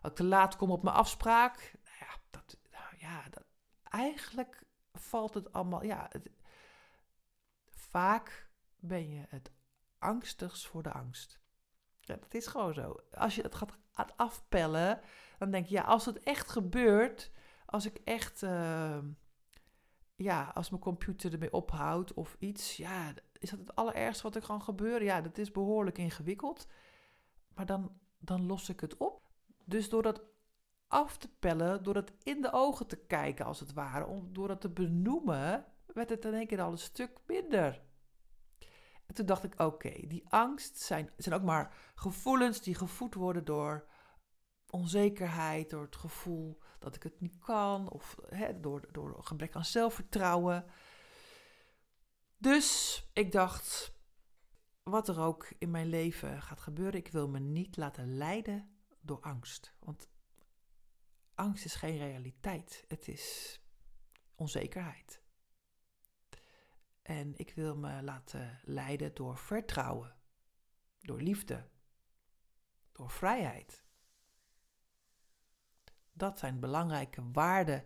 als 0.00 0.10
ik 0.10 0.16
te 0.16 0.24
laat 0.24 0.56
kom 0.56 0.70
op 0.70 0.82
mijn 0.82 0.96
afspraak, 0.96 1.74
ja, 2.00 2.16
dat, 2.30 2.56
nou 2.70 2.94
ja 2.98 3.28
dat, 3.30 3.44
eigenlijk 3.94 4.62
valt 4.92 5.34
het 5.34 5.52
allemaal. 5.52 5.84
Ja, 5.84 6.10
vaak 7.68 8.48
ben 8.76 9.08
je 9.08 9.24
het 9.28 9.50
angstigst 9.98 10.66
voor 10.66 10.82
de 10.82 10.92
angst. 10.92 11.40
Ja, 12.00 12.16
dat 12.16 12.34
is 12.34 12.46
gewoon 12.46 12.74
zo. 12.74 13.00
Als 13.10 13.34
je 13.34 13.42
het 13.42 13.54
gaat, 13.54 14.16
afpellen, 14.16 15.00
dan 15.38 15.50
denk 15.50 15.66
je, 15.66 15.74
ja, 15.74 15.82
als 15.82 16.06
het 16.06 16.18
echt 16.18 16.48
gebeurt, 16.48 17.30
als 17.66 17.86
ik 17.86 18.00
echt, 18.04 18.42
uh, 18.42 18.98
ja, 20.16 20.50
als 20.54 20.70
mijn 20.70 20.82
computer 20.82 21.32
ermee 21.32 21.52
ophoudt 21.52 22.14
of 22.14 22.36
iets, 22.38 22.76
ja, 22.76 23.12
is 23.38 23.50
dat 23.50 23.58
het 23.58 23.74
allerergste 23.74 24.22
wat 24.22 24.34
er 24.34 24.46
kan 24.46 24.62
gebeuren? 24.62 25.04
Ja, 25.04 25.20
dat 25.20 25.38
is 25.38 25.50
behoorlijk 25.50 25.98
ingewikkeld, 25.98 26.66
maar 27.54 27.66
dan, 27.66 28.00
dan 28.18 28.46
los 28.46 28.68
ik 28.68 28.80
het 28.80 28.96
op. 28.96 29.22
Dus 29.64 29.88
door 29.88 30.02
dat 30.02 30.22
af 30.94 31.16
te 31.16 31.28
pellen, 31.38 31.82
door 31.82 31.94
het 31.94 32.12
in 32.22 32.40
de 32.40 32.52
ogen 32.52 32.86
te 32.86 32.96
kijken 32.96 33.44
als 33.44 33.60
het 33.60 33.72
ware, 33.72 34.06
om, 34.06 34.32
door 34.32 34.48
dat 34.48 34.60
te 34.60 34.68
benoemen, 34.68 35.64
werd 35.86 36.10
het 36.10 36.24
in 36.24 36.34
één 36.34 36.46
keer 36.46 36.60
al 36.60 36.72
een 36.72 36.78
stuk 36.78 37.18
minder. 37.26 37.82
En 39.06 39.14
toen 39.14 39.26
dacht 39.26 39.44
ik, 39.44 39.60
oké, 39.60 40.06
die 40.06 40.24
angst 40.28 40.80
zijn, 40.80 41.10
zijn 41.16 41.34
ook 41.34 41.42
maar 41.42 41.74
gevoelens 41.94 42.60
die 42.60 42.74
gevoed 42.74 43.14
worden 43.14 43.44
door 43.44 43.88
onzekerheid, 44.70 45.70
door 45.70 45.82
het 45.82 45.96
gevoel 45.96 46.58
dat 46.78 46.94
ik 46.94 47.02
het 47.02 47.20
niet 47.20 47.38
kan, 47.38 47.90
of 47.90 48.16
door, 48.60 48.88
door 48.92 49.24
gebrek 49.24 49.56
aan 49.56 49.64
zelfvertrouwen. 49.64 50.64
Dus 52.36 53.00
ik 53.12 53.32
dacht, 53.32 53.94
wat 54.82 55.08
er 55.08 55.20
ook 55.20 55.52
in 55.58 55.70
mijn 55.70 55.88
leven 55.88 56.42
gaat 56.42 56.60
gebeuren, 56.60 57.00
ik 57.00 57.08
wil 57.08 57.28
me 57.28 57.38
niet 57.38 57.76
laten 57.76 58.16
leiden 58.16 58.76
door 59.00 59.20
angst. 59.20 59.74
Want 59.78 60.12
angst 61.34 61.64
is 61.64 61.74
geen 61.74 61.96
realiteit, 61.96 62.84
het 62.88 63.08
is 63.08 63.58
onzekerheid. 64.34 65.22
En 67.02 67.32
ik 67.36 67.52
wil 67.54 67.76
me 67.76 68.02
laten 68.02 68.60
leiden 68.62 69.14
door 69.14 69.38
vertrouwen, 69.38 70.16
door 71.00 71.20
liefde, 71.20 71.68
door 72.92 73.10
vrijheid. 73.10 73.84
Dat 76.12 76.38
zijn 76.38 76.60
belangrijke 76.60 77.30
waarden 77.32 77.84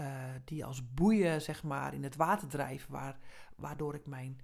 uh, 0.00 0.34
die 0.44 0.64
als 0.64 0.94
boeien 0.94 1.42
zeg 1.42 1.62
maar, 1.62 1.94
in 1.94 2.02
het 2.02 2.16
water 2.16 2.48
drijven, 2.48 2.92
waar, 2.92 3.18
waardoor 3.56 3.94
ik 3.94 4.06
mijn 4.06 4.40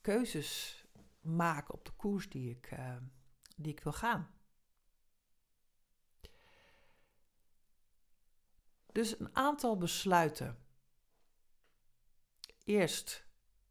keuzes 0.00 0.84
maak 1.20 1.72
op 1.72 1.84
de 1.84 1.92
koers 1.92 2.28
die 2.28 2.50
ik, 2.50 2.70
uh, 2.72 2.96
die 3.56 3.72
ik 3.72 3.80
wil 3.80 3.92
gaan. 3.92 4.37
Dus 8.98 9.18
een 9.18 9.36
aantal 9.36 9.76
besluiten. 9.76 10.58
Eerst 12.64 13.26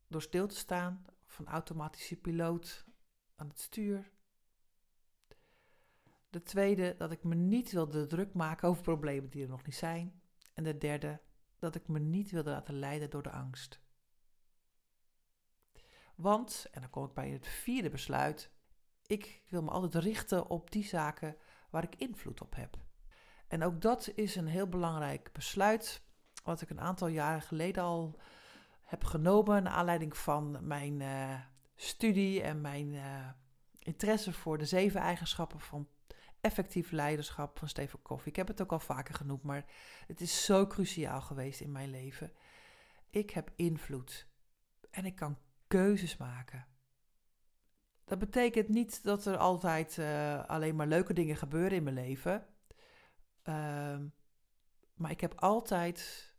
door 0.08 0.22
stil 0.22 0.48
te 0.48 0.56
staan 0.56 1.06
van 1.26 1.48
automatische 1.48 2.16
piloot 2.16 2.86
aan 3.36 3.48
het 3.48 3.60
stuur. 3.60 4.12
De 6.30 6.44
tweede, 6.44 6.96
dat 6.98 7.12
ik 7.12 7.24
me 7.24 7.36
niet 7.36 7.72
wilde 7.72 8.08
druk 8.08 8.34
maken 8.34 8.70
over 8.70 8.84
problemen 8.84 9.30
die 9.30 9.44
er 9.44 9.50
nog 9.50 9.66
niet 9.66 9.76
zijn. 9.76 10.22
En 10.54 10.64
de 10.64 10.78
derde, 10.78 11.22
dat 11.58 11.76
ik 11.76 11.88
me 11.88 12.00
niet 12.00 12.32
wilde 12.32 12.50
laten 12.50 12.80
leiden 12.80 13.10
door 13.10 13.24
de 13.24 13.32
angst. 13.32 13.82
Want, 16.16 16.68
en 16.72 16.82
dan 16.82 16.90
kom 16.90 17.06
ik 17.06 17.14
bij 17.14 17.30
het 17.30 17.48
vierde 17.48 17.90
besluit, 17.90 18.52
ik 19.06 19.44
wil 19.50 19.64
me 19.64 19.70
altijd 19.70 20.04
richten 20.04 20.50
op 20.50 20.72
die 20.72 20.86
zaken 20.86 21.38
waar 21.70 21.84
ik 21.84 21.96
invloed 21.96 22.42
op 22.42 22.56
heb. 22.56 22.87
En 23.48 23.64
ook 23.64 23.82
dat 23.82 24.12
is 24.16 24.36
een 24.36 24.48
heel 24.48 24.68
belangrijk 24.68 25.30
besluit, 25.34 26.02
wat 26.44 26.62
ik 26.62 26.70
een 26.70 26.82
aantal 26.82 27.08
jaren 27.08 27.42
geleden 27.42 27.84
al 27.84 28.20
heb 28.82 29.04
genomen, 29.04 29.64
naar 29.64 29.74
aanleiding 29.74 30.18
van 30.18 30.58
mijn 30.62 31.00
uh, 31.00 31.40
studie 31.76 32.42
en 32.42 32.62
mijn 32.62 32.94
uh, 32.94 33.30
interesse 33.80 34.34
voor 34.34 34.58
de 34.58 34.66
zeven 34.66 35.02
eigenschappen 35.02 35.60
van 35.60 35.88
effectief 36.42 36.92
leiderschap 36.92 37.60
van 37.60 37.70
Stephen 37.70 38.02
Covey. 38.02 38.28
Ik 38.28 38.36
heb 38.36 38.48
het 38.48 38.62
ook 38.62 38.72
al 38.72 38.80
vaker 38.80 39.16
genoemd, 39.16 39.44
maar 39.44 39.66
het 40.08 40.22
is 40.22 40.46
zo 40.46 40.68
cruciaal 40.68 41.22
geweest 41.22 41.62
in 41.62 41.72
mijn 41.72 41.90
leven. 41.90 42.32
Ik 43.10 43.30
heb 43.30 43.52
invloed 43.56 44.28
en 44.92 45.06
ik 45.06 45.16
kan 45.16 45.38
keuzes 45.68 46.18
maken. 46.18 46.66
Dat 48.06 48.20
betekent 48.20 48.68
niet 48.68 49.04
dat 49.04 49.26
er 49.26 49.38
altijd 49.38 49.98
uh, 49.98 50.46
alleen 50.46 50.76
maar 50.76 50.88
leuke 50.88 51.14
dingen 51.14 51.36
gebeuren 51.36 51.78
in 51.78 51.84
mijn 51.84 51.96
leven. 51.96 52.46
Uh, 53.50 53.98
maar 54.94 55.12
ik 55.12 55.22
heb 55.22 55.42
altijd 55.42 56.34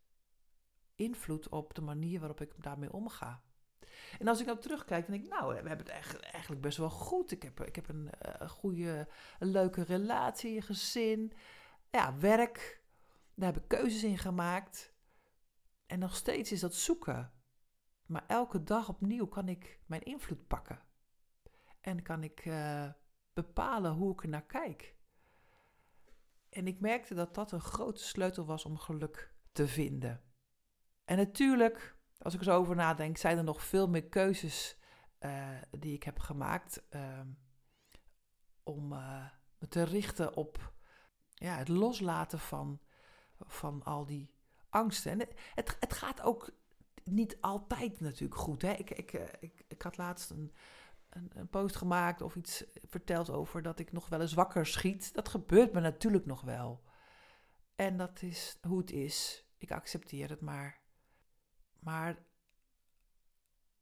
invloed 0.95 1.49
op 1.49 1.75
de 1.75 1.81
manier 1.81 2.19
waarop 2.19 2.41
ik 2.41 2.63
daarmee 2.63 2.93
omga. 2.93 3.43
En 4.19 4.29
als 4.29 4.41
ik 4.41 4.47
dan 4.47 4.59
terugkijk, 4.59 5.07
dan 5.07 5.15
denk 5.15 5.25
ik, 5.25 5.31
nou, 5.31 5.49
we 5.49 5.69
hebben 5.69 5.87
het 5.87 6.21
eigenlijk 6.21 6.63
best 6.63 6.79
wel 6.79 6.91
goed. 6.91 7.31
Ik 7.31 7.43
heb, 7.43 7.61
ik 7.61 7.77
heb 7.77 7.89
een, 7.89 8.11
uh, 8.27 8.49
goede, 8.49 9.09
een 9.39 9.51
leuke 9.51 9.83
relatie, 9.83 10.57
een 10.57 10.63
gezin, 10.63 11.33
ja, 11.91 12.19
werk. 12.19 12.83
Daar 13.35 13.53
heb 13.53 13.63
ik 13.63 13.69
keuzes 13.69 14.05
in 14.05 14.19
gemaakt. 14.19 14.95
En 15.87 15.99
nog 15.99 16.17
steeds 16.17 16.53
is 16.53 16.61
dat 16.61 16.75
zoeken. 16.75 17.33
Maar 18.07 18.25
elke 18.27 18.63
dag 18.63 18.89
opnieuw 18.89 19.27
kan 19.27 19.49
ik 19.49 19.81
mijn 19.87 20.03
invloed 20.03 20.47
pakken. 20.47 20.83
En 21.81 22.03
kan 22.03 22.23
ik 22.23 22.45
uh, 22.45 22.89
bepalen 23.33 23.93
hoe 23.93 24.13
ik 24.13 24.23
er 24.23 24.29
naar 24.29 24.47
kijk. 24.47 24.97
En 26.59 26.67
ik 26.67 26.81
merkte 26.81 27.15
dat 27.15 27.35
dat 27.35 27.53
een 27.53 27.61
grote 27.61 28.03
sleutel 28.03 28.45
was 28.45 28.65
om 28.65 28.79
geluk 28.79 29.35
te 29.53 29.69
vinden. 29.69 30.23
En 31.05 31.17
natuurlijk, 31.17 31.97
als 32.19 32.35
ik 32.35 32.39
er 32.39 32.47
zo 32.47 32.57
over 32.57 32.77
nadenk, 32.77 33.17
zijn 33.17 33.39
er 33.39 33.45
nog 33.45 33.65
veel 33.65 33.89
meer 33.89 34.09
keuzes 34.09 34.79
uh, 35.21 35.49
die 35.71 35.95
ik 35.95 36.03
heb 36.03 36.19
gemaakt 36.19 36.87
uh, 36.91 37.21
om 38.63 38.93
uh, 38.93 39.27
me 39.59 39.69
te 39.69 39.83
richten 39.83 40.37
op 40.37 40.73
ja, 41.35 41.57
het 41.57 41.69
loslaten 41.69 42.39
van, 42.39 42.81
van 43.39 43.83
al 43.83 44.07
die 44.07 44.35
angsten. 44.69 45.13
En 45.13 45.19
het, 45.55 45.77
het, 45.81 45.93
gaat 45.93 46.23
ook 46.23 46.51
niet 47.05 47.41
altijd 47.41 48.01
natuurlijk 48.01 48.41
goed. 48.41 48.63
Hè? 48.63 48.73
Ik, 48.73 48.91
ik, 48.91 49.13
ik, 49.41 49.65
ik 49.69 49.83
had 49.83 49.97
laatst 49.97 50.31
een, 50.31 50.53
een, 51.35 51.49
post 51.49 51.77
gemaakt 51.77 52.23
of 52.23 52.37
iets 52.37 52.65
verteld 52.83 53.31
over 53.31 53.63
dat 53.63 53.79
ik 53.79 53.93
nog 53.93 54.09
wel 54.09 54.21
eens 54.21 54.35
wakker 54.35 54.67
schiet. 54.67 55.15
Dat 55.15 55.29
gebeurt 55.29 55.73
me 55.73 55.81
natuurlijk 55.81 56.27
nog 56.27 56.41
wel. 56.41 56.83
En 57.77 57.97
dat 57.97 58.23
is 58.23 58.59
hoe 58.61 58.79
het 58.79 58.91
is. 58.91 59.47
Ik 59.59 59.73
accepteer 59.73 60.29
het 60.29 60.41
maar. 60.41 60.81
Maar 61.81 62.27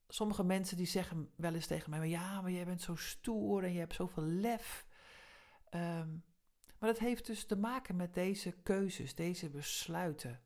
sommige 0.09 0.45
mensen 0.45 0.77
die 0.77 0.87
zeggen 0.87 1.31
wel 1.37 1.55
eens 1.55 1.67
tegen 1.67 1.91
mij: 1.91 1.99
maar 1.99 2.09
ja, 2.09 2.41
maar 2.41 2.51
jij 2.51 2.65
bent 2.65 2.83
zo 2.83 2.95
stoer 2.95 3.65
en 3.65 3.73
je 3.73 3.79
hebt 3.79 3.95
zoveel 3.95 4.23
lef. 4.23 4.87
Um, 5.71 6.25
maar 6.79 6.89
dat 6.89 6.99
heeft 6.99 7.27
dus 7.27 7.45
te 7.45 7.57
maken 7.57 7.97
met 7.97 8.15
deze 8.15 8.53
keuzes, 8.63 9.15
deze 9.15 9.51
besluiten. 9.51 10.41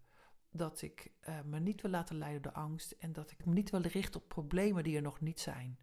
Dat 0.50 0.83
ik 0.83 1.12
uh, 1.29 1.40
me 1.40 1.61
niet 1.61 1.81
wil 1.81 1.90
laten 1.90 2.16
leiden 2.16 2.42
door 2.42 2.53
angst 2.53 2.90
en 2.90 3.12
dat 3.12 3.31
ik 3.31 3.44
me 3.44 3.53
niet 3.53 3.70
wil 3.70 3.81
richten 3.81 4.20
op 4.20 4.29
problemen 4.29 4.83
die 4.83 4.96
er 4.96 5.03
nog 5.03 5.20
niet 5.20 5.40
zijn. 5.40 5.79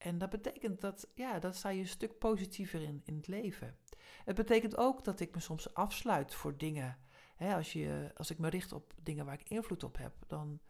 En 0.00 0.18
dat 0.18 0.30
betekent 0.30 0.80
dat, 0.80 1.08
ja, 1.14 1.38
dat 1.38 1.56
sta 1.56 1.68
je 1.68 1.80
een 1.80 1.88
stuk 1.88 2.18
positiever 2.18 2.82
in, 2.82 3.00
in 3.04 3.16
het 3.16 3.26
leven. 3.26 3.76
Het 4.24 4.36
betekent 4.36 4.76
ook 4.76 5.04
dat 5.04 5.20
ik 5.20 5.34
me 5.34 5.40
soms 5.40 5.74
afsluit 5.74 6.34
voor 6.34 6.56
dingen. 6.56 6.98
als, 7.38 7.72
je, 7.72 8.10
als 8.16 8.30
ik 8.30 8.38
me 8.38 8.48
richt 8.48 8.72
op 8.72 8.94
dingen 9.02 9.24
waar 9.24 9.40
ik 9.40 9.48
invloed 9.48 9.82
op 9.82 9.96
heb, 9.96 10.14
dan 10.26 10.60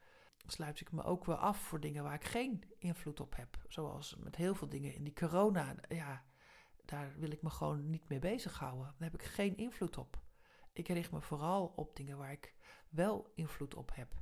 sluit 0.47 0.81
ik 0.81 0.93
me 0.93 1.03
ook 1.03 1.25
wel 1.25 1.37
af 1.37 1.59
voor 1.59 1.81
dingen 1.81 2.03
waar 2.03 2.15
ik 2.15 2.25
geen 2.25 2.63
invloed 2.79 3.21
op 3.21 3.37
heb. 3.37 3.57
Zoals 3.69 4.17
met 4.17 4.37
heel 4.37 4.55
veel 4.55 4.69
dingen 4.69 4.95
in 4.95 5.05
die 5.05 5.15
corona. 5.15 5.75
Ja, 5.89 6.25
daar 6.85 7.15
wil 7.19 7.31
ik 7.31 7.43
me 7.43 7.51
gewoon 7.51 7.91
niet 7.91 8.09
mee 8.09 8.19
bezighouden. 8.19 8.95
Daar 8.99 9.11
heb 9.11 9.21
ik 9.21 9.27
geen 9.27 9.57
invloed 9.57 9.99
op. 9.99 10.21
Ik 10.73 10.89
richt 10.89 11.13
me 11.13 11.21
vooral 11.21 11.73
op 11.77 11.97
dingen 11.97 12.19
waar 12.19 12.33
ik 12.33 12.55
wel 12.89 13.33
invloed 13.35 13.75
op 13.75 13.91
heb. 13.95 14.15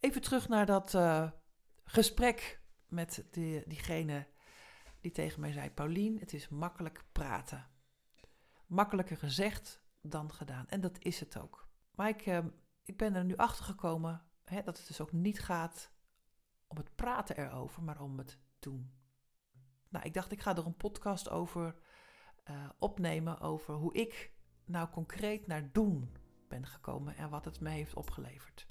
Even 0.00 0.20
terug 0.20 0.48
naar 0.48 0.66
dat 0.66 0.94
uh, 0.94 1.30
gesprek 1.84 2.62
met 2.94 3.24
die, 3.30 3.62
diegene 3.66 4.26
die 5.00 5.10
tegen 5.10 5.40
mij 5.40 5.52
zei: 5.52 5.70
Paulien, 5.70 6.18
het 6.18 6.32
is 6.32 6.48
makkelijk 6.48 7.04
praten. 7.12 7.66
Makkelijker 8.66 9.16
gezegd 9.16 9.82
dan 10.00 10.32
gedaan. 10.32 10.68
En 10.68 10.80
dat 10.80 10.96
is 10.98 11.20
het 11.20 11.38
ook. 11.38 11.68
Maar 11.94 12.08
ik, 12.08 12.26
uh, 12.26 12.38
ik 12.84 12.96
ben 12.96 13.14
er 13.14 13.24
nu 13.24 13.36
achter 13.36 13.64
gekomen 13.64 14.22
dat 14.44 14.78
het 14.78 14.86
dus 14.86 15.00
ook 15.00 15.12
niet 15.12 15.40
gaat 15.40 15.92
om 16.66 16.76
het 16.76 16.94
praten 16.94 17.36
erover, 17.36 17.82
maar 17.82 18.00
om 18.00 18.18
het 18.18 18.38
doen. 18.58 18.92
Nou, 19.88 20.04
ik 20.04 20.14
dacht, 20.14 20.32
ik 20.32 20.40
ga 20.40 20.56
er 20.56 20.66
een 20.66 20.76
podcast 20.76 21.28
over 21.28 21.76
uh, 22.50 22.68
opnemen 22.78 23.40
over 23.40 23.74
hoe 23.74 23.94
ik 23.94 24.32
nou 24.64 24.88
concreet 24.88 25.46
naar 25.46 25.72
doen 25.72 26.16
ben 26.48 26.66
gekomen 26.66 27.16
en 27.16 27.30
wat 27.30 27.44
het 27.44 27.60
me 27.60 27.70
heeft 27.70 27.94
opgeleverd. 27.94 28.66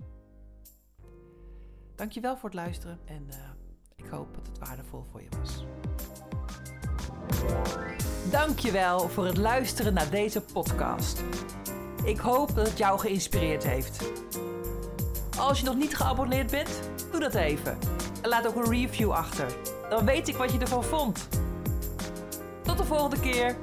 Dankjewel 1.96 2.38
voor 2.38 2.50
het 2.50 2.58
luisteren 2.58 3.00
en 3.06 3.28
uh, 3.28 3.50
ik 4.04 4.10
hoop 4.10 4.28
dat 4.36 4.48
het 4.48 4.68
waardevol 4.68 5.06
voor 5.12 5.22
je 5.22 5.28
was. 5.40 5.66
Dankjewel 8.32 9.10
voor 9.10 9.26
het 9.26 9.38
luisteren 9.38 9.94
naar 9.94 10.10
deze 10.10 10.42
podcast. 10.42 11.24
Ik 12.04 12.18
hoop 12.18 12.56
dat 12.56 12.68
het 12.68 12.78
jou 12.78 13.00
geïnspireerd 13.00 13.64
heeft. 13.64 14.12
Als 15.38 15.60
je 15.60 15.66
nog 15.66 15.76
niet 15.76 15.96
geabonneerd 15.96 16.52
bent, 16.52 16.80
doe 17.12 17.20
dat 17.20 17.36
even. 17.36 17.78
En 18.22 18.30
laat 18.30 18.48
ook 18.48 18.56
een 18.56 18.72
review 18.72 19.12
achter. 19.12 19.46
Dan 19.90 20.06
weet 20.06 20.28
ik 20.28 20.36
wat 20.36 20.52
je 20.52 20.60
ervan 20.60 20.84
vond. 20.84 21.28
Tot 22.62 22.78
de 22.78 22.84
volgende 22.84 23.20
keer. 23.20 23.56